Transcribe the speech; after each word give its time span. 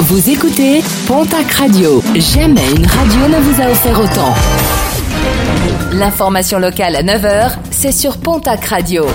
Vous 0.00 0.28
écoutez 0.28 0.82
Pontac 1.06 1.50
Radio. 1.52 2.02
Jamais 2.16 2.68
une 2.76 2.84
radio 2.86 3.28
ne 3.28 3.40
vous 3.40 3.62
a 3.62 3.70
offert 3.70 3.98
autant. 4.00 4.34
L'information 5.92 6.58
locale 6.58 6.96
à 6.96 7.02
9h, 7.02 7.52
c'est 7.70 7.92
sur 7.92 8.18
Pontac 8.18 8.64
Radio. 8.64 9.06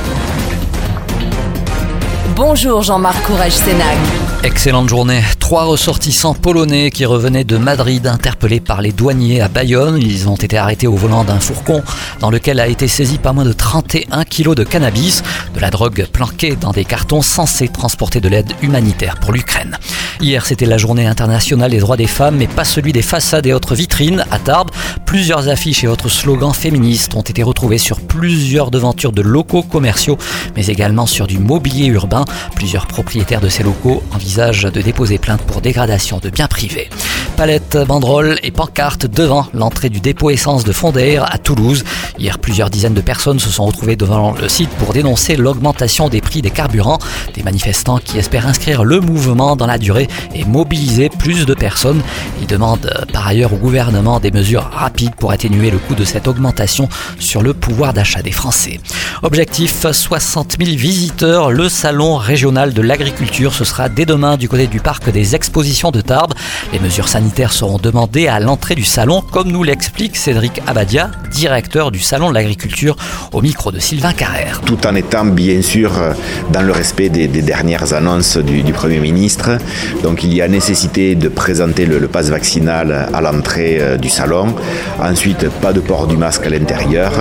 Bonjour 2.36 2.81
Jean-Marc 2.81 3.21
Courage 3.23 3.52
Sénac. 3.52 3.97
Excellente 4.42 4.88
journée. 4.88 5.21
Trois 5.39 5.65
ressortissants 5.65 6.34
polonais 6.34 6.91
qui 6.91 7.05
revenaient 7.05 7.43
de 7.43 7.57
Madrid 7.57 8.07
interpellés 8.07 8.61
par 8.61 8.82
les 8.82 8.93
douaniers 8.93 9.41
à 9.41 9.50
Bayonne. 9.50 9.98
Ils 10.02 10.30
ont 10.30 10.38
été 10.38 10.57
arrêtés 10.57 10.88
au 10.88 10.96
volant 10.96 11.25
d'un 11.25 11.41
fourgon 11.41 11.84
dans 12.21 12.30
lequel 12.32 12.61
a 12.61 12.68
été 12.68 12.88
saisi 12.88 13.18
pas 13.18 13.34
moins 13.34 13.43
de 13.43 13.52
31 13.52 14.23
kilos 14.23 14.55
de 14.55 14.64
cannabis, 14.64 15.23
de 15.54 15.59
la 15.59 15.70
drogue 15.70 16.07
planquée 16.11 16.55
dans 16.55 16.71
des 16.71 16.86
cartons 16.86 17.21
censés 17.21 17.68
transporter 17.68 18.20
de 18.20 18.29
l'aide 18.29 18.52
humanitaire 18.61 19.18
pour 19.20 19.32
l'Ukraine. 19.32 19.77
Hier, 20.21 20.46
c'était 20.46 20.65
la 20.65 20.78
journée 20.78 21.07
internationale 21.07 21.71
des 21.71 21.79
droits 21.79 21.97
des 21.97 22.07
femmes, 22.07 22.37
mais 22.37 22.47
pas 22.47 22.65
celui 22.65 22.91
des 22.91 23.01
façades 23.01 23.46
et 23.46 23.54
autres 23.54 23.75
vitrines. 23.75 24.25
À 24.32 24.39
Tarbes, 24.39 24.71
plusieurs 25.05 25.47
affiches 25.47 25.83
et 25.83 25.88
autres 25.88 26.10
slogans 26.10 26.54
féministes 26.54 27.15
ont 27.15 27.21
été 27.21 27.43
retrouvés 27.43 27.77
sur 27.77 28.01
plusieurs 28.01 28.71
devantures 28.71 29.11
de 29.11 29.21
locaux 29.21 29.64
commerciaux, 29.64 30.18
mais 30.55 30.68
également 30.68 31.05
sur 31.05 31.27
du 31.27 31.39
mobilier 31.39 31.88
urbain. 31.88 32.25
Plusieurs 32.55 32.88
propriétaires 32.88 33.41
de 33.41 33.50
ces 33.50 33.63
locaux 33.63 34.03
envisagent 34.11 34.63
de 34.63 34.81
déposer 34.81 35.17
plainte 35.17 35.41
pour 35.41 35.61
dégradation 35.61 36.19
de 36.19 36.30
biens 36.30 36.47
privés. 36.47 36.89
Palettes, 37.39 37.78
banderoles 37.88 38.38
et 38.44 38.52
pancartes 38.52 39.06
devant 39.06 39.47
l'entrée 39.53 39.88
du 39.88 40.02
dépôt 40.02 40.30
essence 40.30 40.66
de 40.66 40.73
Fondère 40.73 41.34
à 41.34 41.38
Toulouse. 41.38 41.86
Hier, 42.17 42.38
plusieurs 42.38 42.70
dizaines 42.70 42.94
de 42.94 43.00
personnes 43.00 43.39
se 43.39 43.50
sont 43.50 43.66
retrouvées 43.66 43.95
devant 43.95 44.34
le 44.34 44.50
site 44.50 44.70
pour 44.72 44.92
dénoncer 44.92 45.38
l'augmentation 45.38 46.09
des 46.09 46.20
prix 46.20 46.42
des 46.42 46.50
carburants. 46.50 47.00
Des 47.36 47.44
manifestants 47.44 48.00
qui 48.00 48.17
espèrent 48.17 48.45
inscrire 48.45 48.83
le 48.83 49.00
mouvement 49.00 49.56
dans 49.56 49.67
la 49.67 49.78
durée 49.78 50.09
et 50.36 50.44
mobiliser 50.44 51.08
plus 51.08 51.45
de 51.45 51.53
personnes. 51.53 52.02
Ils 52.41 52.47
demandent 52.47 52.91
euh, 52.94 53.05
par 53.05 53.25
ailleurs 53.25 53.53
au 53.53 53.58
gouvernement 53.58 54.19
des 54.19 54.31
mesures 54.31 54.69
rapides 54.73 55.16
pour 55.16 55.31
atténuer 55.31 55.72
le 55.72 55.78
coût 55.78 55.95
de 55.95 56.03
cette 56.03 56.28
augmentation 56.28 56.89
sur 57.19 57.41
le 57.41 57.53
pouvoir 57.53 57.94
d'achat 57.94 58.22
des 58.22 58.33
Français. 58.33 58.81
Objectif 59.23 59.85
60 59.89 60.58
000 60.61 60.75
visiteurs. 60.78 61.52
Le 61.52 61.69
salon 61.69 62.17
régional 62.17 62.73
de 62.73 62.81
l'agriculture, 62.81 63.53
ce 63.53 63.63
sera 63.63 63.88
dès 63.88 64.06
demain 64.06 64.35
du 64.35 64.50
côté 64.50 64.67
du 64.67 64.81
parc 64.81 65.09
des 65.09 65.35
expositions 65.35 65.91
de 65.91 66.02
Tarbes. 66.02 66.33
Les 66.73 66.80
mesures 66.80 67.08
sanitaires 67.08 67.28
seront 67.49 67.77
demandées 67.77 68.27
à 68.27 68.39
l'entrée 68.39 68.75
du 68.75 68.83
salon, 68.83 69.22
comme 69.22 69.52
nous 69.52 69.63
l'explique 69.63 70.17
Cédric 70.17 70.61
Abadia, 70.67 71.11
directeur 71.31 71.91
du 71.91 71.99
salon 71.99 72.30
de 72.30 72.33
l'agriculture, 72.33 72.97
au 73.31 73.41
micro 73.41 73.72
de 73.72 73.80
Sylvain 73.80 74.13
Carrère. 74.13 74.61
Tout 74.66 74.85
en 74.85 74.95
étant 74.95 75.25
bien 75.25 75.61
sûr 75.61 75.91
dans 76.52 76.61
le 76.61 76.72
respect 76.72 77.09
des, 77.09 77.27
dernières 77.27 77.94
annonces 77.94 78.38
du, 78.38 78.73
Premier 78.73 79.00
ministre. 79.00 79.57
Donc 80.03 80.23
il 80.23 80.33
y 80.33 80.41
a 80.41 80.47
nécessité 80.47 81.16
de 81.16 81.27
présenter 81.27 81.85
le, 81.85 82.07
passe 82.07 82.30
vaccinal 82.30 83.09
à 83.13 83.22
l'entrée 83.22 83.77
euh, 83.80 83.97
du 83.97 84.09
salon. 84.09 84.55
Ensuite, 85.02 85.50
pas 85.61 85.73
de 85.73 85.80
port 85.80 86.07
du 86.07 86.17
masque 86.17 86.45
à 86.45 86.50
l'intérieur, 86.50 87.11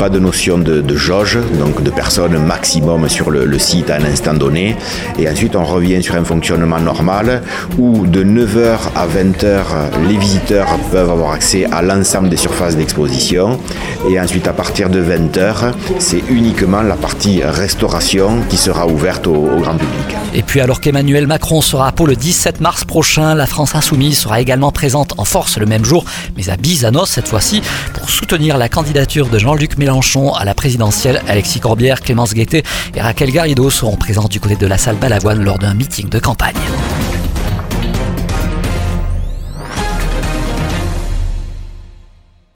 pas 0.00 0.08
de 0.08 0.18
notion 0.18 0.56
de, 0.56 0.96
jauge, 0.96 1.38
donc 1.58 1.82
de 1.82 1.90
personnes 1.90 2.38
maximum 2.38 3.06
sur 3.10 3.30
le, 3.30 3.58
site 3.58 3.90
à 3.90 3.96
un 3.96 4.04
instant 4.06 4.32
donné. 4.32 4.74
Et 5.18 5.28
ensuite, 5.28 5.54
on 5.54 5.64
revient 5.64 6.02
sur 6.02 6.14
un 6.14 6.24
fonctionnement 6.24 6.80
normal 6.80 7.42
où 7.76 8.06
de 8.06 8.24
9h 8.24 8.78
à 8.96 9.06
20h, 9.06 9.60
les 10.08 10.16
visiteurs 10.16 10.78
peuvent 10.90 11.10
avoir 11.10 11.32
accès 11.32 11.66
à 11.70 11.82
l'ensemble 11.82 12.30
des 12.30 12.38
surfaces 12.38 12.78
d'exposition. 12.78 13.60
Et 14.08 14.18
ensuite, 14.18 14.48
à 14.48 14.54
partir 14.54 14.88
de 14.88 15.02
20h, 15.02 15.74
c'est 15.98 16.22
uniquement 16.30 16.80
la 16.80 16.96
partie 16.96 17.42
restauration 17.44 18.40
qui 18.48 18.56
sera 18.56 18.86
ouverte 18.86 19.26
au, 19.26 19.48
grand 19.60 19.76
public. 19.76 20.16
Et 20.32 20.42
puis, 20.42 20.62
alors 20.62 20.80
qu'Emmanuel 20.80 21.26
Macron 21.26 21.60
sera 21.60 21.88
à 21.88 21.92
Pau 21.92 22.06
le 22.06 22.16
17 22.16 22.62
mars 22.62 22.86
prochain, 22.86 23.34
la 23.34 23.46
France 23.46 23.74
Insoumise 23.74 24.20
sera 24.20 24.40
également 24.40 24.72
présente 24.72 25.12
en 25.18 25.26
force 25.26 25.58
le 25.58 25.66
même 25.66 25.84
jour, 25.84 26.06
mais 26.38 26.48
à 26.48 26.56
Bizanos 26.56 27.10
cette 27.10 27.28
fois-ci, 27.28 27.60
pour 27.92 28.08
soutenir 28.08 28.56
la 28.56 28.70
candidature 28.70 29.28
de 29.28 29.38
Jean-Luc 29.38 29.76
Mélenchon 29.90 30.32
à 30.32 30.44
la 30.44 30.54
présidentielle. 30.54 31.20
Alexis 31.26 31.58
Corbière, 31.58 32.00
Clémence 32.00 32.32
Guettet 32.32 32.62
et 32.94 33.00
Raquel 33.00 33.32
Garrido 33.32 33.70
seront 33.70 33.96
présents 33.96 34.28
du 34.28 34.38
côté 34.38 34.54
de 34.54 34.66
la 34.68 34.78
salle 34.78 34.94
Balavoine 34.94 35.42
lors 35.42 35.58
d'un 35.58 35.74
meeting 35.74 36.08
de 36.08 36.20
campagne. 36.20 36.54